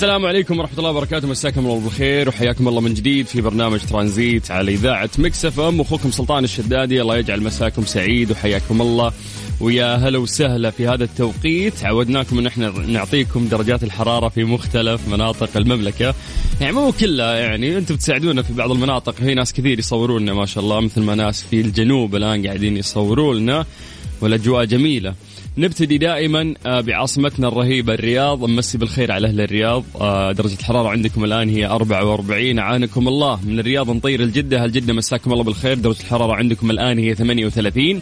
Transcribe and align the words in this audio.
السلام 0.00 0.26
عليكم 0.26 0.58
ورحمة 0.58 0.78
الله 0.78 0.90
وبركاته. 0.90 1.28
مساكم 1.28 1.60
الله 1.60 1.80
بالخير 1.80 2.28
وحياكم 2.28 2.68
الله 2.68 2.80
من 2.80 2.94
جديد 2.94 3.26
في 3.26 3.40
برنامج 3.40 3.80
ترانزيت 3.80 4.50
على 4.50 4.72
إذاعة 4.72 5.10
Mix 5.18 5.44
FM. 5.44 5.80
أخوكم 5.80 6.10
سلطان 6.10 6.44
الشدادي 6.44 7.02
الله 7.02 7.16
يجعل 7.16 7.42
مساكم 7.42 7.84
سعيد 7.84 8.30
وحياكم 8.30 8.82
الله. 8.82 9.12
ويا 9.60 9.96
هلا 9.96 10.18
وسهلا 10.18 10.70
في 10.70 10.88
هذا 10.88 11.04
التوقيت. 11.04 11.84
عودناكم 11.84 12.38
إن 12.38 12.46
إحنا 12.46 12.70
نعطيكم 12.70 13.48
درجات 13.48 13.82
الحرارة 13.82 14.28
في 14.28 14.44
مختلف 14.44 15.08
مناطق 15.08 15.56
المملكة. 15.56 16.14
يعني 16.60 16.72
مو 16.72 16.92
كلها 16.92 17.36
يعني 17.36 17.78
أنتم 17.78 17.94
بتساعدونا 17.94 18.42
في 18.42 18.52
بعض 18.52 18.70
المناطق. 18.70 19.14
في 19.14 19.34
ناس 19.34 19.52
كثير 19.52 19.78
يصوروا 19.78 20.18
لنا 20.18 20.34
ما 20.34 20.46
شاء 20.46 20.64
الله 20.64 20.80
مثل 20.80 21.00
ما 21.00 21.14
ناس 21.14 21.42
في 21.42 21.60
الجنوب 21.60 22.16
الآن 22.16 22.46
قاعدين 22.46 22.76
يصوروا 22.76 23.34
لنا 23.34 23.66
والأجواء 24.20 24.64
جميلة. 24.64 25.14
نبتدي 25.58 25.98
دائما 25.98 26.54
آه، 26.66 26.80
بعاصمتنا 26.80 27.48
الرهيبة 27.48 27.94
الرياض. 27.94 28.44
نمسي 28.44 28.78
بالخير 28.78 29.12
على 29.12 29.28
أهل 29.28 29.40
الرياض. 29.40 29.84
آه، 30.00 30.32
درجة 30.32 30.54
الحرارة 30.54 30.88
عندكم 30.88 31.24
الآن 31.24 31.48
هي 31.48 31.66
44 31.66 32.58
عانكم 32.58 33.08
الله. 33.08 33.40
من 33.44 33.58
الرياض 33.60 33.90
نطير 33.90 34.22
الجدة. 34.22 34.64
هل 34.64 34.72
جدة؟ 34.72 34.92
مساكم 34.92 35.32
الله 35.32 35.44
بالخير. 35.44 35.74
درجة 35.78 36.00
الحرارة 36.00 36.34
عندكم 36.34 36.70
الآن 36.70 36.98
هي 36.98 37.14
38 37.14 38.00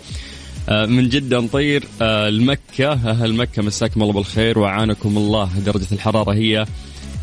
آه، 0.69 0.87
من 0.87 1.09
جدة 1.09 1.41
نطير 1.41 1.85
المكة 2.03 2.93
أهل 2.93 3.35
مكة 3.35 3.63
مساكم 3.63 4.03
الله 4.03 4.13
بالخير 4.13 4.59
وعانكم 4.59 5.17
الله. 5.17 5.51
درجة 5.67 5.87
الحرارة 5.93 6.33
هي 6.33 6.67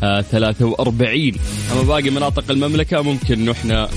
43 0.00 1.32
أما 1.72 1.82
باقي 1.82 2.10
مناطق 2.10 2.50
المملكة 2.50 3.02
ممكن 3.02 3.48
إحنا 3.48 3.88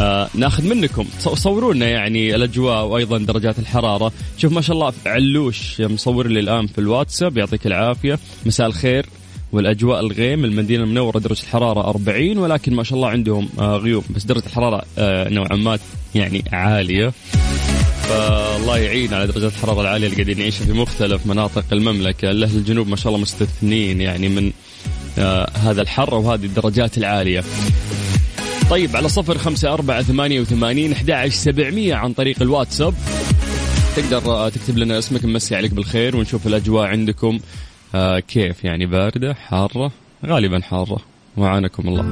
آه 0.00 0.28
ناخذ 0.34 0.64
منكم. 0.64 1.06
صوروا 1.18 1.74
لنا 1.74 1.88
يعني 1.88 2.34
الأجواء 2.34 2.86
وأيضا 2.86 3.18
درجات 3.18 3.58
الحرارة. 3.58 4.12
شوف 4.38 4.52
ما 4.52 4.60
شاء 4.60 4.76
الله 4.76 4.92
علوش 5.06 5.80
مصور 5.80 6.26
لي 6.26 6.40
الآن 6.40 6.66
في 6.66 6.78
الواتساب. 6.78 7.38
يعطيك 7.38 7.66
العافية. 7.66 8.18
مساء 8.46 8.66
الخير 8.66 9.06
والأجواء 9.52 10.00
الغيم. 10.00 10.44
المدينة 10.44 10.84
المنورة 10.84 11.18
درجة 11.18 11.42
الحرارة 11.42 11.88
40 11.88 12.38
ولكن 12.38 12.74
ما 12.74 12.82
شاء 12.82 12.96
الله 12.96 13.08
عندهم 13.08 13.48
آه 13.58 13.76
غيوم. 13.76 14.04
بس 14.10 14.24
درجة 14.24 14.46
الحرارة 14.46 14.82
آه 14.98 15.28
نوعا 15.28 15.56
ما 15.56 15.78
يعني 16.14 16.44
عالية. 16.52 17.12
فالله 18.08 18.78
يعين 18.78 19.14
على 19.14 19.26
درجات 19.26 19.52
الحرارة 19.52 19.80
العالية 19.80 20.06
اللي 20.06 20.16
قاعدين 20.16 20.38
نعيشها 20.38 20.64
في 20.64 20.72
مختلف 20.72 21.26
مناطق 21.26 21.64
المملكة. 21.72 22.30
الأهل 22.30 22.56
الجنوب 22.56 22.88
ما 22.88 22.96
شاء 22.96 23.08
الله 23.08 23.22
مستثنين 23.22 24.00
يعني 24.00 24.28
من 24.28 24.52
آه 25.18 25.50
هذا 25.54 25.82
الحر 25.82 26.14
وهذه 26.14 26.44
الدرجات 26.44 26.98
العالية. 26.98 27.44
طيب 28.70 28.96
على 28.96 29.08
صفر 29.08 29.38
خمسة 29.38 29.72
أربعة 29.72 30.02
ثمانية 30.02 30.40
وثمانين 30.40 30.92
أحد 30.92 31.28
سبعمية 31.28 31.94
عن 31.94 32.12
طريق 32.12 32.42
الواتساب. 32.42 32.94
تقدر 33.96 34.48
تكتب 34.48 34.78
لنا 34.78 34.98
اسمك 34.98 35.24
نمسي 35.24 35.56
عليك 35.56 35.74
بالخير 35.74 36.16
ونشوف 36.16 36.46
الأجواء 36.46 36.86
عندكم. 36.88 37.38
آه 37.94 38.18
كيف 38.18 38.64
يعني؟ 38.64 38.86
باردة 38.86 39.34
حارة 39.34 39.92
غالبا 40.26 40.60
حارة. 40.60 40.98
وعانكم 41.36 41.88
الله. 41.88 42.04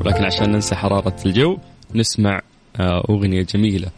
ولكن 0.00 0.24
عشان 0.24 0.52
ننسى 0.52 0.74
حرارة 0.74 1.16
الجو 1.26 1.58
نسمع 1.94 2.42
آه 2.80 3.04
أغنية 3.10 3.42
جميلة 3.42 3.88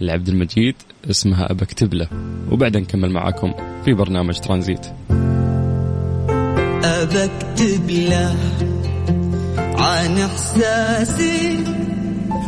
لعبد 0.00 0.28
المجيد 0.28 0.74
اسمها 1.10 1.50
أبكتب 1.50 1.94
له. 1.94 2.08
وبعدين 2.50 2.82
نكمل 2.82 3.10
معاكم 3.10 3.54
في 3.84 3.94
برنامج 3.94 4.38
ترانزيت. 4.38 4.86
أبكتب 6.84 7.90
له. 7.90 8.36
عن 9.78 10.18
إحساسي 10.18 11.64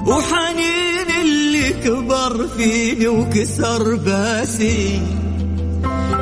وحنين 0.07 1.09
اللي 1.23 1.71
كبر 1.71 2.49
فيني 2.57 3.07
وكسر 3.09 3.95
باسي. 3.95 5.01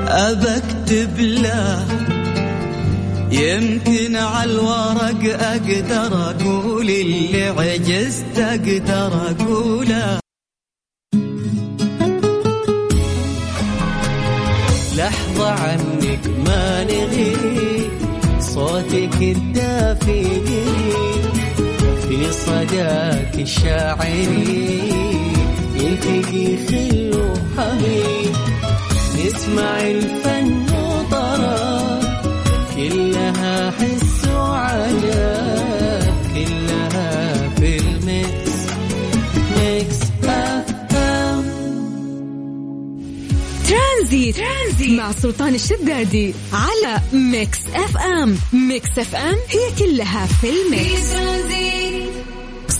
ابكتب 0.08 1.20
له 1.20 1.86
يمكن 3.32 4.16
على 4.16 4.50
الورق 4.50 5.22
أقدر 5.40 6.30
أقول 6.30 6.90
اللي 6.90 7.44
عجزت 7.48 8.38
أقدر 8.38 9.12
أقوله. 9.30 10.18
لحظة 14.96 15.50
عنك 15.50 16.20
ما 16.46 16.84
نغيب 16.84 17.90
صوتك 18.40 19.22
الدافي 19.22 20.47
في 22.78 22.84
صداك 22.84 23.34
الشاعري 23.34 24.92
يلتقي 25.74 26.56
خل 26.66 27.10
وحبيب 27.14 28.36
نسمع 29.18 29.80
الفن 29.80 30.66
وطرب 30.74 32.02
كلها 32.76 33.70
حس 33.70 34.28
وعجب 34.28 36.14
كلها 36.34 37.48
في 37.56 37.78
ال 37.78 38.58
mix 39.56 39.96
Mix 40.24 40.94
FM 40.96 41.44
Tranzit, 43.68 44.36
Tranzit 44.36 44.98
مع 44.98 45.12
سلطان 45.12 45.54
الشدادي 45.54 46.34
على 46.52 47.00
Mix 47.12 47.58
FM. 47.74 48.36
Mix 48.52 48.98
FM 48.98 49.36
هي 49.48 49.86
كلها 49.86 50.26
في 50.26 50.48
ال 50.50 50.76
mix. 50.76 51.77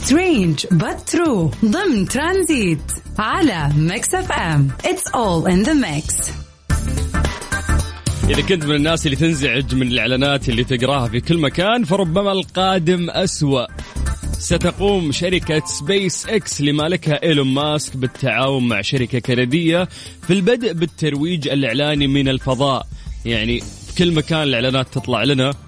Strange 0.08 0.66
but 0.70 1.10
true 1.10 1.50
ضمن 1.64 2.08
ترانزيت 2.08 2.92
على 3.18 3.70
Mix 3.76 4.14
FM 4.14 4.68
it's 4.84 5.08
all 5.08 5.50
in 5.50 5.62
the 5.62 5.72
mix 5.72 6.14
إذا 8.28 8.42
كنت 8.42 8.64
من 8.64 8.74
الناس 8.74 9.06
اللي 9.06 9.16
تنزعج 9.16 9.74
من 9.74 9.86
الإعلانات 9.86 10.48
اللي 10.48 10.64
تقراها 10.64 11.08
في 11.08 11.20
كل 11.20 11.38
مكان 11.38 11.84
فربما 11.84 12.32
القادم 12.32 13.10
أسوأ. 13.10 13.66
ستقوم 14.38 15.12
شركة 15.12 15.62
سبيس 15.66 16.26
إكس 16.26 16.60
لمالكها 16.60 17.22
إيلون 17.22 17.54
ماسك 17.54 17.96
بالتعاون 17.96 18.68
مع 18.68 18.80
شركة 18.80 19.18
كندية 19.18 19.88
في 20.26 20.32
البدء 20.32 20.72
بالترويج 20.72 21.48
الإعلاني 21.48 22.06
من 22.06 22.28
الفضاء. 22.28 22.86
يعني 23.24 23.60
في 23.60 23.94
كل 23.98 24.12
مكان 24.12 24.42
الإعلانات 24.42 24.94
تطلع 24.94 25.24
لنا. 25.24 25.67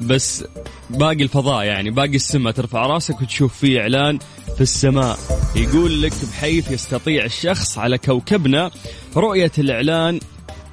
بس 0.00 0.44
باقي 0.90 1.22
الفضاء 1.22 1.64
يعني 1.64 1.90
باقي 1.90 2.16
السماء. 2.16 2.52
ترفع 2.52 2.86
راسك 2.86 3.20
وتشوف 3.20 3.58
فيه 3.58 3.80
إعلان 3.80 4.18
في 4.54 4.60
السماء. 4.60 5.18
يقول 5.56 6.02
لك 6.02 6.12
بحيث 6.32 6.70
يستطيع 6.70 7.24
الشخص 7.24 7.78
على 7.78 7.98
كوكبنا 7.98 8.70
رؤية 9.16 9.52
الإعلان 9.58 10.20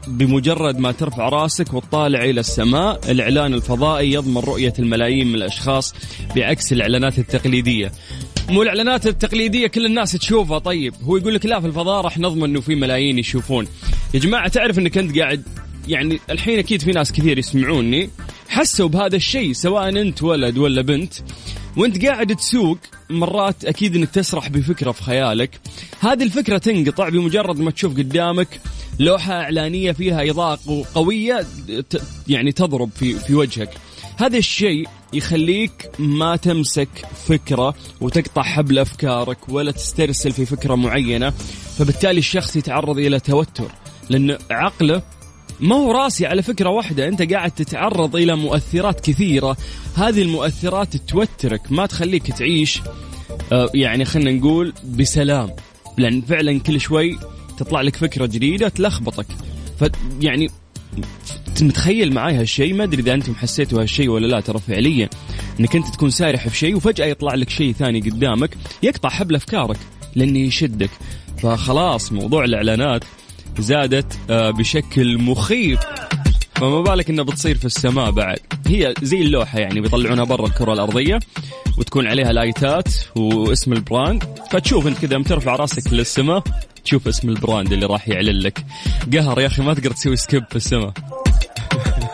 بمجرد 0.08 0.78
ما 0.78 0.92
ترفع 0.92 1.30
راسك 1.30 1.74
وتطالع 1.74 2.24
إلى 2.24 2.40
السماء. 2.40 3.12
الإعلان 3.12 3.54
الفضائي 3.54 4.14
يضمن 4.14 4.38
رؤية 4.38 4.74
الملايين 4.80 5.28
من 5.28 5.36
الأشخاص 5.36 5.94
بعكس 6.36 6.74
الإعلانات 6.74 7.20
التقليدية. 7.20 7.92
مو 8.50 8.64
الإعلانات 8.64 9.08
التقليدية 9.08 9.68
كل 9.68 9.86
الناس 9.86 10.12
تشوفها. 10.12 10.60
طيب 10.60 10.94
هو 11.04 11.18
يقول 11.18 11.36
لك 11.36 11.46
لا 11.46 11.60
في 11.60 11.68
الفضاء 11.68 12.02
راح 12.02 12.18
نضمن 12.18 12.44
إنه 12.44 12.62
في 12.62 12.76
ملايين 12.76 13.20
يشوفون. 13.20 13.68
يا 14.14 14.20
جماعة 14.20 14.48
تعرف 14.48 14.80
إنك 14.80 14.98
أنت 14.98 15.20
قاعد 15.20 15.44
يعني 15.88 16.20
الحين 16.30 16.60
أكيد 16.60 16.82
في 16.82 16.92
ناس 16.92 17.12
كثير 17.12 17.38
يسمعوني. 17.38 18.10
حسوا 18.54 18.88
بهذا 18.88 19.16
الشيء 19.16 19.54
سواء 19.54 19.90
أنت 19.90 20.24
ولد 20.24 20.58
ولا 20.58 20.82
بنت. 20.82 21.14
وأنت 21.78 22.06
قاعد 22.06 22.36
تسوق 22.36 22.78
مرات 23.10 23.66
أكيد 23.66 23.96
إنك 23.96 24.10
تسرح 24.10 24.50
بفكرة 24.50 24.92
في 24.92 25.04
خيالك. 25.04 25.60
هذه 26.00 26.24
الفكرة 26.24 26.58
تنقطع 26.58 27.10
بمجرد 27.10 27.60
ما 27.60 27.72
تشوف 27.72 27.98
قدامك 27.98 28.60
لوحة 29.00 29.34
إعلانية 29.34 29.92
فيها 29.92 30.30
إضاءة 30.30 30.86
قوية 30.96 31.46
يعني 32.28 32.52
تضرب 32.52 32.90
في 32.96 33.20
في 33.20 33.36
وجهك. 33.36 33.70
هذا 34.18 34.38
الشيء 34.38 34.88
يخليك 35.14 35.90
ما 36.00 36.36
تمسك 36.36 36.90
فكرة 37.28 37.76
وتقطع 38.02 38.44
حبل 38.44 38.80
أفكارك 38.80 39.50
ولا 39.50 39.72
تسترسل 39.72 40.32
في 40.32 40.46
فكرة 40.46 40.76
معينة 40.76 41.30
فبالتالي 41.78 42.20
الشخص 42.20 42.56
يتعرض 42.56 42.98
إلى 42.98 43.20
توتر. 43.20 43.72
لأن 44.10 44.38
عقله 44.52 45.02
ما 45.64 45.76
هو 45.76 45.92
راسي 45.92 46.26
على 46.26 46.42
فكرة 46.42 46.70
واحدة 46.70 47.08
أنت 47.08 47.34
قاعد 47.34 47.52
تتعرض 47.52 48.16
إلى 48.16 48.36
مؤثرات 48.36 49.00
كثيرة. 49.00 49.58
هذه 49.96 50.22
المؤثرات 50.22 50.98
توترك 50.98 51.72
ما 51.72 51.86
تخليك 51.86 52.32
تعيش 52.32 52.82
آه، 53.52 53.70
يعني 53.74 54.06
خلينا 54.06 54.32
نقول 54.32 54.74
بسلام. 54.86 55.50
لأن 55.98 56.22
فعلا 56.22 56.60
كل 56.60 56.80
شوي 56.80 57.20
تطلع 57.58 57.82
لك 57.82 57.96
فكرة 57.96 58.26
جديدة 58.26 58.70
تلخبطك. 58.70 59.26
ف 59.80 59.86
يعني 60.22 60.50
متخيل 61.62 62.14
معاي 62.14 62.36
هالشيء؟ 62.36 62.74
ما 62.74 62.84
أدري 62.84 63.02
إذا 63.02 63.14
أنتم 63.14 63.36
حسيتوا 63.36 63.82
هالشيء 63.82 64.10
ولا 64.10 64.28
لا 64.28 64.40
ترى 64.40 64.60
فعليا. 64.60 65.10
إنك 65.60 65.76
أنت 65.76 65.88
تكون 65.88 66.10
سارح 66.10 66.48
في 66.48 66.58
شيء 66.58 66.76
وفجأة 66.76 67.06
يطلع 67.06 67.34
لك 67.34 67.50
شيء 67.50 67.74
ثاني 67.74 68.00
قدامك 68.00 68.58
يقطع 68.84 69.10
حبل 69.10 69.36
أفكارك 69.36 69.78
لأنه 70.16 70.40
يشدك. 70.40 70.90
فخلاص 71.38 72.12
موضوع 72.12 72.44
الإعلانات 72.46 73.04
زادت 73.62 74.20
آه، 74.30 74.52
بشكل 74.52 75.18
مخيف. 75.18 75.80
فما 76.56 76.82
بالك 76.82 77.10
إنها 77.10 77.24
بتصير 77.24 77.58
في 77.58 77.66
السماء 77.66 78.12
بعد. 78.12 78.40
هي 78.68 78.94
زي 79.02 79.22
اللوحة 79.22 79.60
يعني 79.60 79.82
بيطلعونها 79.82 80.24
برا 80.24 80.48
الكرة 80.48 80.74
الأرضية 80.74 81.20
وتكون 81.78 82.08
عليها 82.08 82.34
لايتات 82.34 82.88
واسم 83.16 83.74
ال 83.74 83.81
brand. 83.81 84.24
فتشوف 84.52 84.88
أنت 84.88 84.98
كذا 85.06 85.24
ترفع 85.24 85.56
راسك 85.56 85.94
للسماء 85.94 86.44
تشوف 86.86 87.08
اسم 87.08 87.30
ال 87.30 87.37
brand 87.37 87.74
اللي 87.74 87.86
راح 87.86 88.10
يعلن 88.10 88.40
لك. 88.40 88.66
قهر 89.14 89.42
يا 89.42 89.48
أخي 89.48 89.62
ما 89.62 89.74
تقدر 89.74 89.92
تسوي 89.92 90.16
skip 90.16 90.44
في 90.50 90.56
السماء. 90.56 90.94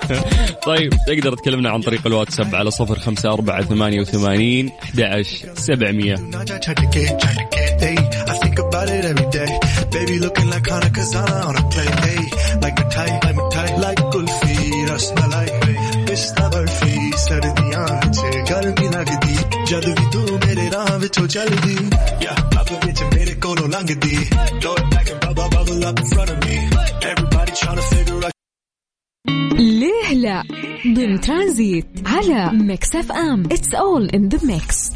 طيب 0.67 0.93
تقدر 1.07 1.35
تكلمنا 1.35 1.69
عن 1.69 1.81
طريق 1.81 2.07
الواتساب 2.07 2.55
على 2.55 2.71
صفر 2.71 2.99
خمسة 2.99 3.33
أربعة 3.33 3.61
ثمانية 3.61 4.01
وثمانين 4.01 4.71
أحد 8.29 9.58
Baby 9.91 10.19
looking 10.19 10.49
like 10.49 10.67
Hana 10.67 10.89
Kazana 10.97 11.37
on 11.49 11.55
a 11.61 11.63
play. 11.73 11.89
Hey, 12.05 12.21
like 12.63 12.75
mithai, 12.79 13.09
like 13.25 13.35
mithai, 13.35 13.69
like 13.83 14.01
kulfi, 14.13 14.55
rasmalai, 14.89 15.47
pista 16.07 16.45
barfi, 16.53 16.93
sardiyan 17.25 17.89
vich 18.03 18.39
garmi 18.49 18.87
lagdi. 18.95 19.35
Jad 19.69 19.85
vi 19.97 20.05
tu 20.13 20.21
mere 20.43 20.65
raah 20.73 20.95
vichon 21.01 21.27
chaldi. 21.33 21.75
Yeah, 22.25 22.35
papa 22.53 22.75
vich 22.85 23.01
mere 23.13 23.35
kolo 23.43 23.65
langdi. 23.73 24.15
Throw 24.61 24.75
it 24.81 24.85
back 24.91 25.09
and 25.11 25.19
bubble 25.25 25.49
bubble 25.55 25.85
up 25.89 25.99
in 25.99 26.05
front 26.13 26.29
of 26.33 26.39
me. 26.45 26.57
Everybody 27.11 27.51
trying 27.61 27.77
to 27.81 27.85
figure 27.93 28.25
out 28.25 28.33
ليه 29.59 30.13
لا 30.13 30.43
ضمن 30.87 31.21
ترانزيت 31.21 31.85
على 32.05 32.51
ميكس 32.53 32.95
اف 32.95 33.11
ام 33.11 33.43
اتس 33.51 33.73
اول 33.73 34.09
ان 34.09 34.29
ذا 34.29 34.39
ميكس 34.43 34.91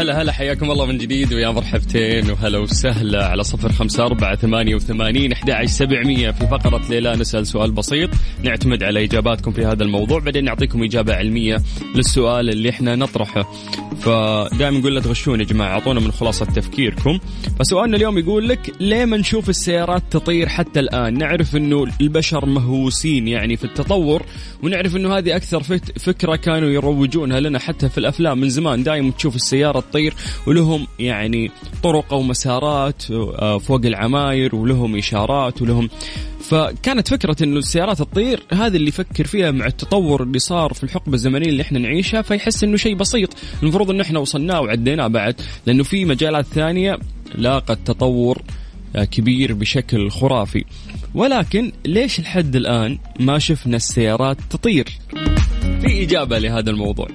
هلا 0.00 0.22
هلا 0.22 0.32
حياكم 0.32 0.70
الله 0.70 0.86
من 0.86 0.98
جديد 0.98 1.32
ويا 1.32 1.50
مرحبتين 1.50 2.30
وهلا 2.30 2.58
وسهلا 2.58 3.26
على 3.26 3.44
صفر 3.44 3.72
خمسة 3.72 4.06
أربعة 4.06 4.36
ثمانية 4.36 4.74
وثمانين 4.74 5.32
أحد 5.32 5.64
سبعمية. 5.64 6.30
في 6.30 6.46
فقرة 6.46 6.82
ليلى 6.90 7.16
نسأل 7.16 7.46
سؤال 7.46 7.72
بسيط 7.72 8.10
نعتمد 8.42 8.82
على 8.82 9.04
إجاباتكم 9.04 9.52
في 9.52 9.64
هذا 9.64 9.82
الموضوع 9.82 10.18
بعدين 10.18 10.44
نعطيكم 10.44 10.82
إجابة 10.82 11.14
علمية 11.14 11.56
للسؤال 11.94 12.48
اللي 12.48 12.70
إحنا 12.70 12.96
نطرحه. 12.96 13.52
فدائما 14.00 14.78
نقول 14.78 14.94
لا 14.94 15.00
تغشون 15.00 15.40
يا 15.40 15.44
جماعة 15.44 15.72
أعطونا 15.72 16.00
من 16.00 16.12
خلاصة 16.12 16.44
تفكيركم. 16.46 17.18
فسؤالنا 17.58 17.96
اليوم 17.96 18.18
يقول 18.18 18.48
لك 18.48 18.72
ليه 18.80 19.04
ما 19.04 19.16
نشوف 19.16 19.48
السيارات 19.48 20.02
تطير 20.10 20.48
حتى 20.48 20.80
الآن؟ 20.80 21.18
نعرف 21.18 21.56
أنه 21.56 21.86
البشر 22.00 22.46
مهووسين 22.46 23.28
يعني 23.28 23.56
في 23.56 23.64
التطور 23.64 24.22
ونعرف 24.62 24.96
أنه 24.96 25.18
هذه 25.18 25.36
أكثر 25.36 25.62
فكرة 25.98 26.36
كانوا 26.36 26.70
يروجونها 26.70 27.40
لنا 27.40 27.58
حتى 27.58 27.88
في 27.88 27.98
الأفلام 27.98 28.40
من 28.40 28.48
زمان. 28.48 28.82
دائما 28.82 29.10
تشوف 29.10 29.36
السيارة 29.36 29.78
تطير 29.90 30.14
ولهم 30.46 30.86
يعني 30.98 31.50
طرق 31.82 32.12
أو 32.12 32.22
مسارات 32.22 33.10
آه، 33.10 33.58
فوق 33.58 33.80
العماير 33.84 34.56
ولهم 34.56 34.96
إشارات 34.96 35.62
ولهم 35.62 35.88
فكانت 36.40 37.08
فكرة 37.08 37.36
إنه 37.42 37.58
السيارات 37.58 37.98
تطير 37.98 38.42
هذا 38.52 38.76
اللي 38.76 38.88
يفكر 38.88 39.26
فيها 39.26 39.50
مع 39.50 39.66
التطور 39.66 40.22
اللي 40.22 40.38
صار 40.38 40.72
في 40.72 40.84
الحقبة 40.84 41.14
الزمنية 41.14 41.48
اللي 41.48 41.62
إحنا 41.62 41.78
نعيشها 41.78 42.22
فيحس 42.22 42.64
إنه 42.64 42.76
شيء 42.76 42.94
بسيط. 42.94 43.36
المفروض 43.62 43.90
إنه 43.90 44.02
إحنا 44.02 44.18
وصلناه 44.18 44.60
وعديناه 44.60 45.06
بعد 45.06 45.40
لأنه 45.66 45.82
في 45.82 46.04
مجالات 46.04 46.46
ثانية 46.46 46.98
لاقت 47.34 47.78
تطور 47.84 48.42
آه، 48.96 49.04
كبير 49.04 49.52
بشكل 49.52 50.10
خرافي. 50.10 50.64
ولكن 51.14 51.72
ليش 51.86 52.20
لحد 52.20 52.56
الآن 52.56 52.98
ما 53.20 53.38
شفنا 53.38 53.76
السيارات 53.76 54.36
تطير؟ 54.50 54.88
في 55.80 56.02
إجابة 56.02 56.38
لهذا 56.38 56.70
الموضوع. 56.70 57.08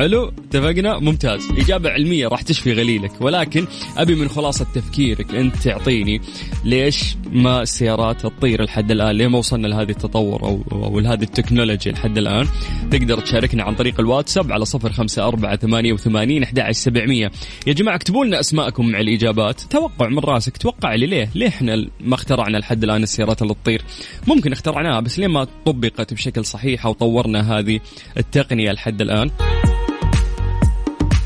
حلو؟ 0.00 0.32
اتفقنا؟ 0.38 0.98
ممتاز. 0.98 1.48
إجابة 1.58 1.90
علمية 1.90 2.28
راح 2.28 2.42
تشفي 2.42 2.72
غليلك. 2.72 3.12
ولكن 3.20 3.66
أبي 3.96 4.14
من 4.14 4.28
خلاصة 4.28 4.66
تفكيرك 4.74 5.34
أنت 5.34 5.56
تعطيني 5.56 6.20
ليش 6.64 7.16
ما 7.32 7.62
السيارات 7.62 8.20
تطير 8.26 8.62
لحد 8.62 8.90
الآن؟ 8.90 9.10
ليه 9.10 9.26
ما 9.26 9.38
وصلنا 9.38 9.66
لهذه 9.66 9.90
التطور 9.90 10.42
أو, 10.42 10.62
أو 10.72 11.00
لهذه 11.00 11.22
التكنولوجيا 11.22 11.92
لحد 11.92 12.18
الآن؟ 12.18 12.46
تقدر 12.90 13.20
تشاركنا 13.20 13.62
عن 13.62 13.74
طريق 13.74 14.00
الواتساب 14.00 14.52
على 14.52 14.64
صفر 14.64 14.92
خمسة 14.92 15.28
أربعة 15.28 15.56
ثمانية 15.56 15.92
وثمانين 15.92 16.42
أحد 16.42 16.70
سبعمية. 16.70 17.30
يا 17.66 17.72
جماعة 17.72 17.96
اكتبوا 17.96 18.24
لنا 18.24 18.40
أسماءكم 18.40 18.86
مع 18.86 19.00
الإجابات. 19.00 19.60
توقع 19.60 20.08
من 20.08 20.18
راسك 20.18 20.56
توقع 20.56 20.94
لي 20.94 21.06
ليه؟ 21.06 21.30
ليه 21.34 21.48
إحنا 21.48 21.86
ما 22.00 22.14
اخترعنا 22.14 22.58
لحد 22.58 22.84
الآن 22.84 23.02
السيارات 23.02 23.42
اللي 23.42 23.54
تطير؟ 23.54 23.82
ممكن 24.26 24.52
اخترعناها 24.52 25.00
بس 25.00 25.18
ليه 25.18 25.26
ما 25.26 25.46
طبقت 25.66 26.14
بشكل 26.14 26.44
صحيح 26.44 26.86
أو 26.86 26.92
طورنا 26.92 27.58
هذه 27.58 27.80
التقنية 28.16 28.72
لحد 28.72 29.00
الآن؟ 29.00 29.30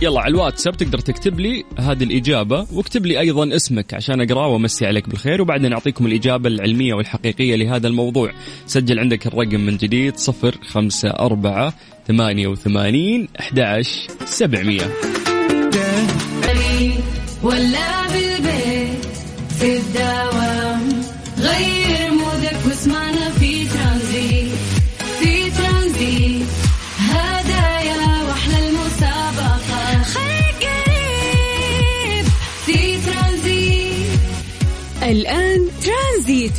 يلا 0.02 0.20
على 0.20 0.30
الواتساب 0.30 0.76
تقدر 0.76 0.98
تكتب 0.98 1.40
لي 1.40 1.64
هذه 1.78 2.04
الإجابة 2.04 2.66
واكتب 2.72 3.06
لي 3.06 3.20
أيضا 3.20 3.56
اسمك 3.56 3.94
عشان 3.94 4.20
أقرأ 4.20 4.46
وأمسي 4.46 4.86
عليك 4.86 5.08
بالخير 5.08 5.42
وبعدين 5.42 5.72
أعطيكم 5.72 6.06
الإجابة 6.06 6.48
العلمية 6.48 6.94
والحقيقية 6.94 7.56
لهذا 7.56 7.88
الموضوع. 7.88 8.32
سجل 8.66 8.98
عندك 8.98 9.26
الرقم 9.26 9.60
من 9.60 9.76
جديد 9.76 10.16
صفر 10.16 10.58
خمسة 10.68 11.08
أربعة 11.10 11.74
ثمانية 12.08 12.46
وثمانين 12.46 13.28
أحد 13.40 13.82
سبعمية. 14.24 14.90
ولا 17.42 18.03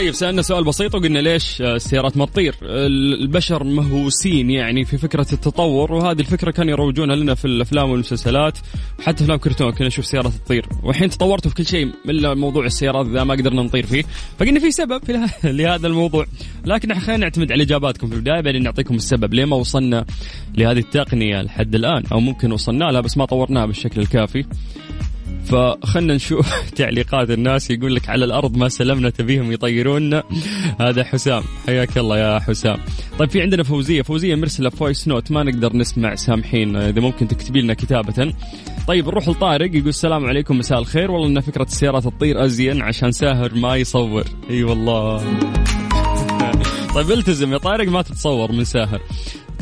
طيب 0.00 0.14
سألنا 0.14 0.42
سؤال 0.42 0.64
بسيط 0.64 0.94
وقلنا 0.94 1.18
ليش 1.18 1.62
السيارات 1.62 2.16
ما 2.16 2.26
تطير؟ 2.26 2.54
البشر 2.62 3.64
مهووسين 3.64 4.50
يعني 4.50 4.84
في 4.84 4.98
فكرة 4.98 5.26
التطور 5.32 5.92
وهذه 5.92 6.20
الفكرة 6.20 6.50
كانوا 6.50 6.72
يروجونها 6.72 7.16
لنا 7.16 7.34
في 7.34 7.44
الأفلام 7.44 7.90
والمسلسلات 7.90 8.58
وحتى 8.98 9.24
أفلام 9.24 9.38
كرتون 9.38 9.70
كنا 9.70 9.86
نشوف 9.86 10.06
سيارات 10.06 10.32
تطير. 10.32 10.66
والحين 10.82 11.10
تطورتوا 11.10 11.50
في 11.50 11.56
كل 11.56 11.66
شيء 11.66 11.90
إلا 12.08 12.34
موضوع 12.34 12.66
السيارات 12.66 13.06
ذا 13.06 13.24
ما 13.24 13.34
قدرنا 13.34 13.62
نطير 13.62 13.86
فيه. 13.86 14.04
فقلنا 14.38 14.60
في 14.60 14.70
سبب 14.70 15.00
لهذا 15.44 15.86
الموضوع. 15.86 16.26
لكن 16.64 16.94
خلينا 16.94 17.20
نعتمد 17.20 17.52
على 17.52 17.62
إجاباتكم 17.62 18.08
في 18.08 18.14
البداية 18.14 18.40
بعدين 18.40 18.62
نعطيكم 18.62 18.94
السبب. 18.94 19.34
ليه 19.34 19.44
ما 19.44 19.56
وصلنا 19.56 20.04
لهذه 20.54 20.78
التقنية 20.78 21.42
لحد 21.42 21.74
الآن؟ 21.74 22.02
أو 22.12 22.20
ممكن 22.20 22.52
وصلنا 22.52 22.84
لها 22.84 23.00
بس 23.00 23.16
ما 23.16 23.24
طورناها 23.24 23.66
بالشكل 23.66 24.00
الكافي. 24.00 24.44
فخلنا 25.44 26.14
نشوف 26.14 26.54
تعليقات 26.76 27.30
الناس 27.30 27.70
يقول 27.70 27.94
لك 27.94 28.08
على 28.08 28.24
الأرض 28.24 28.56
ما 28.56 28.68
سلمنا 28.68 29.10
تبيهم 29.10 29.52
يطيرونا 29.52 30.22
هذا 30.80 31.04
حسام. 31.04 31.42
حياك 31.66 31.98
الله 31.98 32.18
يا 32.18 32.38
حسام. 32.38 32.78
طيب 33.18 33.30
في 33.30 33.42
عندنا 33.42 33.62
فوزية. 33.62 34.02
فوزية 34.02 34.34
مرسلة 34.34 34.70
voice 34.70 35.08
note. 35.08 35.30
ما 35.30 35.42
نقدر 35.42 35.76
نسمع 35.76 36.14
سامحينا. 36.14 36.76
إذا 36.76 37.00
ممكن 37.00 37.28
تكتبي 37.28 37.60
لنا 37.60 37.74
كتابة. 37.74 38.34
طيب 38.86 39.06
نروح 39.06 39.28
لطارق 39.28 39.76
يقول 39.76 39.88
السلام 39.88 40.26
عليكم. 40.26 40.58
مساء 40.58 40.78
الخير. 40.78 41.10
والله 41.10 41.28
إن 41.28 41.40
فكرة 41.40 41.62
السيارات 41.62 42.04
تطير 42.04 42.44
أزين 42.44 42.82
عشان 42.82 43.12
ساهر 43.12 43.54
ما 43.54 43.76
يصور. 43.76 44.24
إي 44.50 44.64
والله. 44.64 45.24
طيب 46.94 47.10
التزم 47.10 47.52
يا 47.52 47.58
طارق 47.58 47.88
ما 47.88 48.02
تتصور 48.02 48.52
من 48.52 48.64
ساهر. 48.64 49.00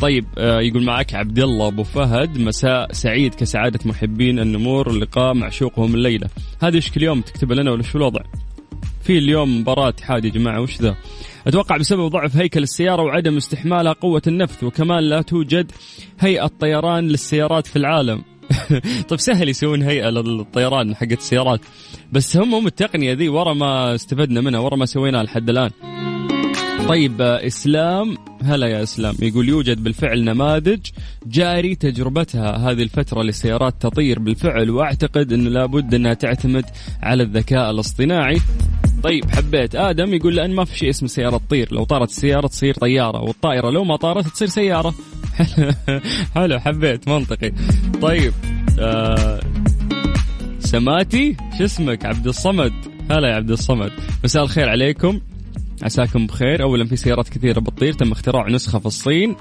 طيب 0.00 0.24
آه، 0.38 0.60
يقول 0.60 0.84
معك 0.84 1.14
عبد 1.14 1.38
الله 1.38 1.68
أبو 1.68 1.82
فهد 1.82 2.38
مساء 2.38 2.92
سعيد 2.92 3.34
كسعادة 3.34 3.78
محبين 3.84 4.38
النمور 4.38 4.90
اللقاء 4.90 5.34
معشوقهم 5.34 5.94
الليلة. 5.94 6.28
هذه 6.62 6.74
إيش 6.74 6.90
كل 6.90 7.02
يوم 7.02 7.20
تكتبها 7.20 7.56
لنا 7.56 7.70
ولا 7.70 7.82
شو 7.82 7.98
الوضع؟ 7.98 8.20
في 9.02 9.18
اليوم 9.18 9.60
مباراة 9.60 9.88
اتحاد 9.88 10.24
يا 10.24 10.30
جماعة 10.30 10.60
وش 10.60 10.80
ذا؟ 10.80 10.96
أتوقع 11.46 11.76
بسبب 11.76 12.08
ضعف 12.08 12.36
هيكل 12.36 12.62
السيارة 12.62 13.02
وعدم 13.02 13.36
استحمالها 13.36 13.92
قوة 13.92 14.22
النفث 14.26 14.64
وكمان 14.64 15.02
لا 15.04 15.22
توجد 15.22 15.72
هيئة 16.20 16.50
طيران 16.60 17.08
للسيارات 17.08 17.66
في 17.66 17.76
العالم. 17.76 18.22
طيب 19.08 19.20
سهل 19.20 19.48
يسوون 19.48 19.82
هيئة 19.82 20.08
للطيران 20.08 20.94
حقت 20.94 21.12
السيارات 21.12 21.60
بس 22.12 22.36
هم 22.36 22.54
هم 22.54 22.66
التقنية 22.66 23.12
ذي 23.12 23.28
ورا 23.28 23.54
ما 23.54 23.94
استفدنا 23.94 24.40
منها 24.40 24.60
ورا 24.60 24.76
ما 24.76 24.86
سويناها 24.86 25.22
لحد 25.22 25.50
الآن. 25.50 25.97
طيب 26.86 27.20
آه، 27.20 27.46
إسلام 27.46 28.16
هلا 28.44 28.66
يا 28.66 28.82
إسلام. 28.82 29.14
يقول 29.22 29.48
يوجد 29.48 29.82
بالفعل 29.82 30.24
نماذج 30.24 30.80
جاري 31.26 31.74
تجربتها 31.74 32.56
هذه 32.56 32.82
الفترة 32.82 33.22
لسيارات 33.22 33.74
تطير 33.80 34.18
بالفعل 34.18 34.70
وأعتقد 34.70 35.32
إنه 35.32 35.50
لابد 35.50 35.94
إنها 35.94 36.14
تعتمد 36.14 36.64
على 37.02 37.22
الذكاء 37.22 37.70
الاصطناعي. 37.70 38.40
طيب 39.02 39.30
حبيت. 39.30 39.74
آدم 39.74 40.14
يقول 40.14 40.36
لأن 40.36 40.54
ما 40.54 40.64
في 40.64 40.78
شيء 40.78 40.90
اسمه 40.90 41.08
سيارة 41.08 41.36
تطير. 41.36 41.68
لو 41.72 41.84
طارت 41.84 42.08
السيارة 42.10 42.46
تصير 42.46 42.74
طيارة 42.74 43.20
والطائرة 43.20 43.70
لو 43.70 43.84
ما 43.84 43.96
طارت 43.96 44.28
تصير 44.28 44.48
سيارة. 44.48 44.94
حلو 46.34 46.60
حبيت. 46.60 47.08
منطقي. 47.08 47.52
طيب 48.02 48.32
آه 48.78 49.40
سماتي 50.58 51.36
شو 51.58 51.64
اسمك؟ 51.64 52.06
عبد 52.06 52.26
الصمد. 52.26 52.72
هلا 53.10 53.28
يا 53.28 53.34
عبد 53.34 53.50
الصمد. 53.50 53.90
مساء 54.24 54.42
الخير 54.42 54.68
عليكم. 54.68 55.20
عساكم 55.82 56.26
بخير 56.26 56.62
اولا 56.62 56.84
في 56.84 56.96
سيارات 56.96 57.28
كثيرة 57.28 57.60
بتطير 57.60 57.92
تم 57.92 58.12
اختراع 58.12 58.48
نسخة 58.48 58.78
في 58.78 58.86
الصين 58.86 59.36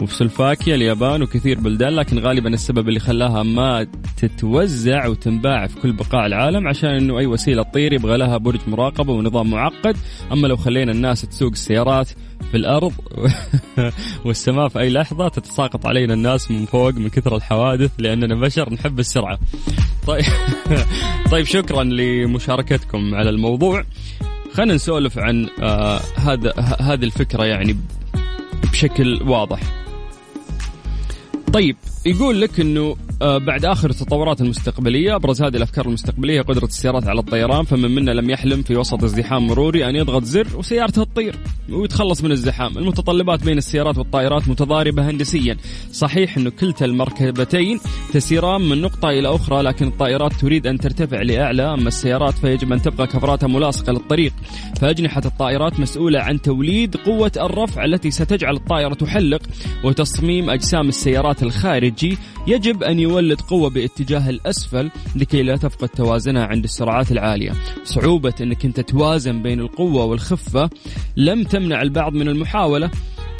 وفي 0.00 0.14
سلوفاكيا 0.14 0.74
اليابان 0.74 1.22
وكثير 1.22 1.60
بلدان 1.60 1.92
لكن 1.92 2.18
غالبا 2.18 2.48
السبب 2.48 2.88
اللي 2.88 3.00
خلاها 3.00 3.42
ما 3.42 3.86
تتوزع 4.16 5.06
وتنباع 5.06 5.66
في 5.66 5.80
كل 5.80 5.92
بقاع 5.92 6.26
العالم 6.26 6.68
عشان 6.68 6.90
إنه 6.90 7.18
أي 7.18 7.26
وسيلة 7.26 7.62
تطير 7.62 7.92
يبغى 7.92 8.16
لها 8.16 8.36
برج 8.36 8.60
مراقبة 8.66 9.12
ونظام 9.12 9.50
معقد 9.50 9.96
أما 10.32 10.46
لو 10.46 10.56
خلينا 10.56 10.92
الناس 10.92 11.22
تسوق 11.22 11.50
السيارات 11.52 12.08
في 12.50 12.56
الأرض 12.56 12.92
والسماء 14.24 14.68
في 14.68 14.78
أي 14.78 14.90
لحظة 14.90 15.28
تتساقط 15.28 15.86
علينا 15.86 16.14
الناس 16.14 16.50
من 16.50 16.64
فوق 16.66 16.94
من 16.94 17.08
كثر 17.08 17.36
الحوادث 17.36 17.90
لأننا 17.98 18.34
بشر 18.34 18.74
نحب 18.74 18.98
السرعة. 18.98 19.38
طيب 20.06 20.24
طيب 21.32 21.46
شكرا 21.46 21.84
لمشاركتكم 21.84 23.14
على 23.14 23.30
الموضوع. 23.30 23.84
خلينا 24.54 24.74
نسولف 24.74 25.18
عن 25.18 25.48
آه 25.62 26.00
هذا 26.16 26.52
هذه 26.80 27.04
الفكرة 27.04 27.44
يعني 27.44 27.76
بشكل 28.72 29.22
واضح. 29.22 29.60
طيب 31.52 31.76
يقول 32.06 32.40
لك 32.40 32.60
إنه 32.60 32.96
آه، 33.22 33.38
بعد 33.38 33.64
آخر 33.64 33.90
التطورات 33.90 34.40
المستقبلية 34.40 35.16
أبرز 35.16 35.42
هذه 35.42 35.56
الأفكار 35.56 35.86
المستقبلية 35.86 36.42
قدرة 36.42 36.64
السيارات 36.64 37.06
على 37.06 37.20
الطيران 37.20 37.64
فمن 37.64 37.94
منا 37.94 38.10
لم 38.10 38.30
يحلم 38.30 38.62
في 38.62 38.76
وسط 38.76 39.04
ازدحام 39.04 39.46
مروري 39.46 39.88
أن 39.88 39.96
يضغط 39.96 40.24
زر 40.24 40.46
وسيارته 40.56 41.04
تطير 41.04 41.36
ويتخلص 41.70 42.24
من 42.24 42.32
الزحام. 42.32 42.78
المتطلبات 42.78 43.44
بين 43.44 43.58
السيارات 43.58 43.98
والطائرات 43.98 44.48
متضاربة 44.48 45.10
هندسيا. 45.10 45.56
صحيح 45.92 46.36
إنه 46.36 46.50
كلتا 46.50 46.84
المركبتين 46.84 47.80
تسيران 48.12 48.60
من 48.60 48.80
نقطة 48.80 49.08
إلى 49.10 49.34
أخرى 49.34 49.62
لكن 49.62 49.86
الطائرات 49.86 50.32
تريد 50.32 50.66
أن 50.66 50.78
ترتفع 50.78 51.22
لأعلى. 51.22 51.62
أما 51.62 51.88
السيارات 51.88 52.34
فيجب 52.34 52.72
أن 52.72 52.82
تبقى 52.82 53.06
كفراتها 53.06 53.46
ملاصقة 53.46 53.92
للطريق. 53.92 54.32
فأجنحة 54.80 55.22
الطائرات 55.24 55.80
مسؤولة 55.80 56.20
عن 56.20 56.42
توليد 56.42 56.96
قوة 56.96 57.32
الرفع 57.36 57.84
التي 57.84 58.10
ستجعل 58.10 58.56
الطائرة 58.56 58.94
تحلق 58.94 59.42
وتصميم 59.84 60.50
أجسام 60.50 60.88
السيارات 60.88 61.42
الخارجي 61.90 62.18
يجب 62.46 62.82
أن 62.82 63.00
يولد 63.00 63.40
قوة 63.40 63.70
باتجاه 63.70 64.30
الأسفل 64.30 64.90
لكي 65.16 65.42
لا 65.42 65.56
تفقد 65.56 65.88
توازنها 65.88 66.46
عند 66.46 66.64
السرعات 66.64 67.12
العالية. 67.12 67.52
صعوبة 67.84 68.34
أنك 68.40 68.64
أنت 68.64 68.80
توازن 68.80 69.42
بين 69.42 69.60
القوة 69.60 70.04
والخفة 70.04 70.70
لم 71.16 71.44
تمنع 71.44 71.82
البعض 71.82 72.12
من 72.12 72.28
المحاولة. 72.28 72.90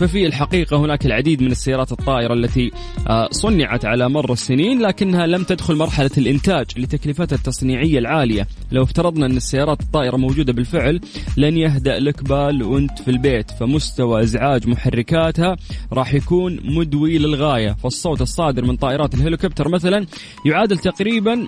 ففي 0.00 0.26
الحقيقة 0.26 0.76
هناك 0.76 1.07
العديد 1.07 1.42
من 1.42 1.50
السيارات 1.50 1.92
الطائرة 1.92 2.35
التي 2.35 2.71
آه، 3.09 3.28
صنعت 3.30 3.85
على 3.85 4.09
مر 4.09 4.33
السنين 4.33 4.83
لكنها 4.83 5.26
لم 5.26 5.42
تدخل 5.42 5.76
مرحلة 5.76 6.11
الإنتاج 6.19 6.66
لتكلفتها 6.76 7.37
التصنيعية 7.37 7.99
العالية. 7.99 8.47
لو 8.73 8.83
افترضنا 8.83 9.26
أن 9.26 9.37
السيارات 9.37 9.80
الطائرة 9.80 10.16
موجودة 10.16 10.52
بالفعل 10.52 11.00
لن 11.37 11.57
يهدأ 11.57 11.99
لك 11.99 12.25
بال 12.25 12.62
وأنت 12.62 12.99
في 12.99 13.11
البيت. 13.11 13.50
فمستوى 13.50 14.23
إزعاج 14.23 14.69
محركاتها 14.69 15.57
راح 15.92 16.14
يكون 16.14 16.61
مدوي 16.64 17.19
للغاية. 17.19 17.76
فالصوت 17.83 18.23
الصادر 18.23 18.64
من 18.64 18.76
طائرات 18.76 19.14
الهليكوبتر 19.14 19.69
مثلا 19.69 20.07
يعادل 20.47 20.78
تقريبا 20.78 21.47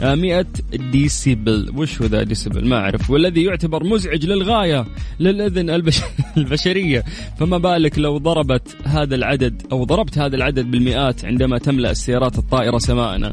100 0.00 0.46
ديسيبل. 0.92 1.72
وش 1.76 2.02
هو 2.02 2.06
ذا 2.06 2.22
ديسيبل؟ 2.22 2.68
ما 2.68 2.76
أعرف. 2.76 3.10
والذي 3.10 3.42
يعتبر 3.44 3.84
مزعج 3.84 4.26
للغاية 4.26 4.86
للأذن 5.20 5.70
البش... 5.70 6.00
البشرية. 6.36 7.04
فما 7.38 7.58
بالك 7.58 7.98
لو 7.98 8.18
ضربت 8.18 8.76
هذا 8.84 9.14
العدد 9.14 9.62
أو 9.72 9.84
ضربت 9.84 10.18
هذا 10.18 10.36
العدد 10.36 10.70
بالمئات 10.70 11.24
عندما 11.24 11.58
تملأ 11.58 11.90
السيارات 11.90 12.38
الطائرة 12.38 12.78
سماءنا 12.78 13.32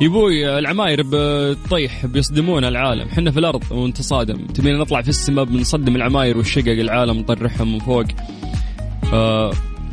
يبوي 0.00 0.58
العماير 0.58 1.02
بتطيح 1.12 2.06
بيصدمون 2.06 2.64
العالم. 2.64 3.08
حنا 3.08 3.30
في 3.30 3.38
الأرض 3.38 3.62
ونتصادم 3.72 4.46
تبينا 4.46 4.78
نطلع 4.78 5.02
في 5.02 5.08
السماء 5.08 5.44
بنصدم 5.44 5.96
العماير 5.96 6.36
والشقق 6.36 6.68
العالم 6.72 7.18
نطرحهم 7.18 7.72
من 7.72 7.78
فوق. 7.78 8.06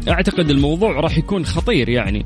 أعتقد 0.07 0.49
الموضوع 0.49 0.99
راح 0.99 1.17
يكون 1.17 1.45
خطير 1.45 1.89
يعني. 1.89 2.25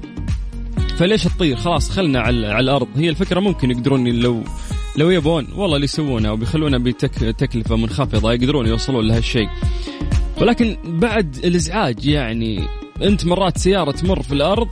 فليش 0.98 1.24
تطير؟ 1.24 1.56
خلاص 1.56 1.90
خلنا 1.90 2.20
على, 2.20 2.48
على 2.48 2.64
الأرض. 2.64 2.88
هي 2.96 3.10
الفكرة 3.10 3.40
ممكن 3.40 3.72
يقدرون 3.72 4.08
لو 4.08 4.44
لو 4.98 5.10
يبون 5.10 5.48
والله 5.56 5.76
اللي 5.76 5.86
يسوونها 5.86 6.32
وبيخلونها 6.32 6.80
بتكلفه 6.80 7.76
منخفضة 7.76 8.34
يقدرون 8.34 8.68
يوصلون 8.68 9.08
لهالشيء. 9.08 9.50
ولكن 10.42 10.78
بعد 10.86 11.36
الإزعاج 11.44 12.06
يعني 12.06 12.68
انت 13.02 13.26
مرات 13.26 13.58
سيارة 13.58 13.92
تمر 13.92 14.22
في 14.22 14.32
الأرض 14.32 14.68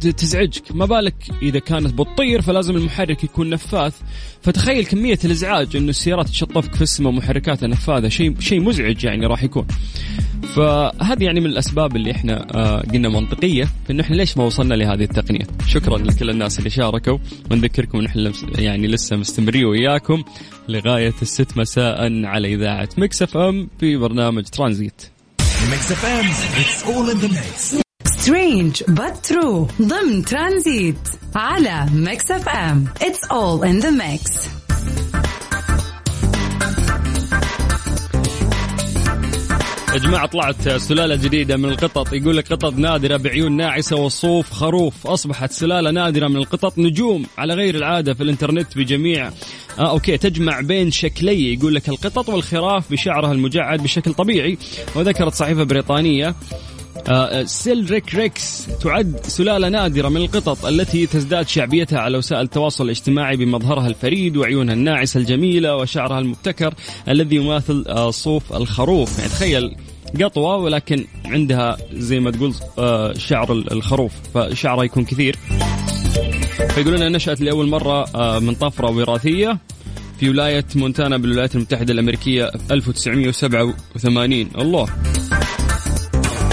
تزعجك. 0.00 0.62
ما 0.74 0.86
بالك 0.86 1.14
إذا 1.42 1.58
كانت 1.58 1.94
بتطير 1.94 2.42
فلازم 2.42 2.76
المحرك 2.76 3.24
يكون 3.24 3.50
نفاث. 3.50 3.94
فتخيل 4.42 4.84
كمية 4.84 5.18
الإزعاج 5.24 5.76
إنه 5.76 5.88
السيارات 5.88 6.28
تشطفك 6.28 6.74
في 6.74 6.82
السماء 6.82 7.12
ومحركاتها 7.12 7.66
نفاذه 7.66 8.08
شيء 8.08 8.40
شيء 8.40 8.60
مزعج 8.60 9.04
يعني 9.04 9.26
راح 9.26 9.42
يكون. 9.42 9.66
فهذه 10.56 11.24
يعني 11.24 11.40
من 11.40 11.46
الأسباب 11.46 11.96
اللي 11.96 12.10
إحنا 12.10 12.46
آه 12.54 12.80
قلنا 12.80 13.08
منطقية 13.08 13.64
في 13.64 13.92
إنه 13.92 14.02
إحنا 14.02 14.16
ليش 14.16 14.36
ما 14.36 14.44
وصلنا 14.44 14.74
لهذه 14.74 15.02
التقنية. 15.02 15.46
شكرا 15.66 15.98
لكل 15.98 16.30
الناس 16.30 16.58
اللي 16.58 16.70
شاركوا. 16.70 17.18
ونذكركم 17.50 17.98
إن 17.98 18.06
إحنا 18.06 18.32
يعني 18.58 18.86
لسه 18.86 19.16
مستمرين 19.16 19.64
وياكم 19.64 20.22
لغاية 20.68 21.14
الست 21.22 21.56
مساء 21.56 22.24
على 22.24 22.54
إذاعة 22.54 22.88
Mix 22.98 23.22
FM 23.22 23.68
في 23.80 23.96
برنامج 23.96 24.44
ترانزيت. 24.44 25.11
Mix 25.70 25.92
FM 25.92 26.26
it's 26.60 26.84
all 26.84 27.10
in 27.10 27.18
the 27.18 27.28
mix 27.28 27.74
strange 28.06 28.82
but 28.88 29.26
true 29.26 29.68
ضمن 29.82 30.24
ترانزيت 30.24 31.08
على 31.34 31.86
Mix 31.92 32.30
FM 32.30 32.84
it's 33.02 33.24
all 33.24 33.66
in 33.66 33.78
the 33.78 33.90
mix 33.90 34.32
يا 39.92 39.98
جماعة 39.98 40.26
طلعت 40.26 40.68
سلالة 40.68 41.16
جديدة 41.16 41.56
من 41.56 41.64
القطط. 41.64 42.12
يقول 42.12 42.36
لك 42.36 42.52
قطط 42.52 42.72
نادرة 42.72 43.16
بعيون 43.16 43.56
ناعسة 43.56 43.96
والصوف 43.96 44.50
خروف. 44.50 45.06
أصبحت 45.06 45.52
سلالة 45.52 45.90
نادرة 45.90 46.28
من 46.28 46.36
القطط. 46.36 46.78
نجوم 46.78 47.26
على 47.38 47.54
غير 47.54 47.74
العادة 47.74 48.14
في 48.14 48.22
الإنترنت 48.22 48.78
بجميع 48.78 49.30
آه 49.78 49.90
okay 49.90 50.16
تجمع 50.16 50.60
بين 50.60 50.90
شكلي 50.90 51.54
يقول 51.54 51.74
لك 51.74 51.88
القطط 51.88 52.28
والخراف 52.28 52.90
بشعرها 52.90 53.32
المجعد 53.32 53.82
بشكل 53.82 54.14
طبيعي. 54.14 54.58
وذكرت 54.94 55.34
صحيفة 55.34 55.62
بريطانية 55.62 56.34
آه، 57.08 57.44
Selkirk 57.44 58.14
Rex 58.14 58.66
تعد 58.82 59.20
سلالة 59.22 59.68
نادرة 59.68 60.08
من 60.08 60.16
القطط 60.16 60.66
التي 60.66 61.06
تزداد 61.06 61.48
شعبيتها 61.48 61.98
على 61.98 62.18
وسائل 62.18 62.42
التواصل 62.42 62.84
الاجتماعي 62.84 63.36
بمظهرها 63.36 63.86
الفريد 63.86 64.36
وعيونها 64.36 64.74
الناعسة 64.74 65.20
الجميلة 65.20 65.76
وشعرها 65.76 66.18
المبتكر 66.18 66.74
الذي 67.08 67.36
يماثل 67.36 67.84
آه، 67.88 68.10
صوف 68.10 68.52
الخروف. 68.52 69.18
يعني 69.18 69.30
تخيل 69.30 69.76
قطوة 70.22 70.56
ولكن 70.56 71.04
عندها 71.24 71.76
زي 71.92 72.20
ما 72.20 72.30
تقول 72.30 72.54
آه، 72.78 73.12
شعر 73.12 73.52
الخروف 73.52 74.12
فشعرها 74.34 74.84
يكون 74.84 75.04
كثير. 75.04 75.36
فيقولون 76.68 77.02
إنها 77.02 77.08
نشأت 77.16 77.40
لأول 77.40 77.68
مرة 77.68 78.04
آه، 78.14 78.38
من 78.38 78.54
طفرة 78.54 78.90
وراثية 78.90 79.58
في 80.20 80.30
ولاية 80.30 80.64
مونتانا 80.76 81.16
بالولايات 81.16 81.54
المتحدة 81.54 81.92
الأمريكية 81.92 82.50
1987 82.70 84.48
الله. 84.58 84.88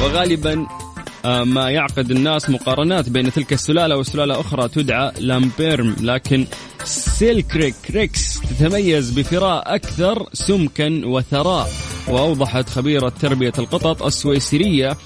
وغالبا 0.01 0.67
آه، 1.25 1.43
ما 1.43 1.69
يعقد 1.69 2.11
الناس 2.11 2.49
مقارنات 2.49 3.09
بين 3.09 3.31
تلك 3.31 3.53
السلالة 3.53 3.97
وسلالة 3.97 4.39
أخرى 4.39 4.67
تدعى 4.67 5.11
لامبيرم 5.19 5.95
لكن 6.01 6.45
Selkirk 6.83 7.75
Rex 7.91 8.41
تتميز 8.41 9.11
بفراء 9.11 9.75
أكثر 9.75 10.29
سمكا 10.33 11.01
وثراء 11.05 11.69
وأوضحت 12.07 12.69
خبيرة 12.69 13.09
تربية 13.09 13.53
القطط 13.59 14.03
السويسرية 14.03 14.97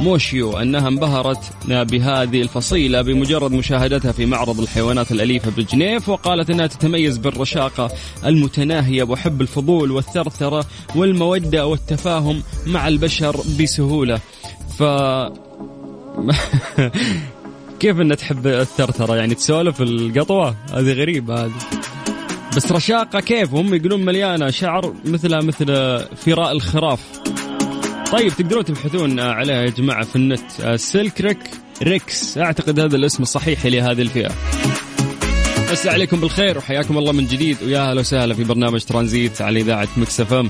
موشيو 0.00 0.58
أنها 0.58 0.88
انبهرت 0.88 1.52
بهذه 1.68 2.42
الفصيلة 2.42 3.02
بمجرد 3.02 3.52
مشاهدتها 3.52 4.12
في 4.12 4.26
معرض 4.26 4.60
الحيوانات 4.60 5.12
الأليفة 5.12 5.50
بجنيف 5.50 6.08
وقالت 6.08 6.50
أنها 6.50 6.66
تتميز 6.66 7.18
بالرشاقة 7.18 7.90
المتناهية 8.26 9.02
وحب 9.02 9.40
الفضول 9.40 9.90
والثرثرة 9.90 10.66
والمودة 10.96 11.66
والتفاهم 11.66 12.42
مع 12.66 12.88
البشر 12.88 13.36
بسهولة. 13.60 14.20
ف 14.78 14.82
كيف 17.80 18.00
إنها 18.00 18.16
تحب 18.16 18.46
الثرثرة؟ 18.46 19.16
يعني 19.16 19.34
تسولف 19.34 19.82
القطوة؟ 19.82 20.56
هذه 20.72 20.92
غريبة 20.92 21.44
هذه. 21.44 21.52
بس 22.56 22.72
رشاقة 22.72 23.20
كيف؟ 23.20 23.54
هم 23.54 23.74
يقولون 23.74 24.04
مليانة 24.04 24.50
شعر 24.50 24.94
مثلها 25.04 25.40
مثل 25.40 25.66
فراء 26.16 26.52
الخراف. 26.52 27.21
طيب 28.12 28.32
تقدرون 28.32 28.64
تبحثون 28.64 29.20
عليها 29.20 29.62
يا 29.62 29.70
جماعة 29.70 30.04
في 30.04 30.16
النت 30.16 30.74
Selkirk 30.76 31.38
Rex. 31.82 32.38
أعتقد 32.38 32.80
هذا 32.80 32.96
الاسم 32.96 33.22
الصحيح 33.22 33.66
لهذه 33.66 34.02
الفئة. 34.02 34.32
مسا 35.72 35.86
عليكم 35.86 36.20
بالخير 36.20 36.58
وحياكم 36.58 36.98
الله 36.98 37.12
من 37.12 37.26
جديد 37.26 37.56
ويا 37.62 37.90
أهلا 37.90 38.00
وسهلا 38.00 38.34
في 38.34 38.44
برنامج 38.44 38.84
ترانزيت 38.84 39.42
على 39.42 39.60
إذاعة 39.60 39.88
Mix 39.96 40.27
FM 40.27 40.48